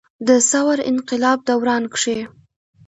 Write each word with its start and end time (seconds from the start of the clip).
د 0.27 0.29
ثور 0.49 0.77
انقلاب 0.91 1.39
دوران 1.49 1.83
کښې 1.93 2.19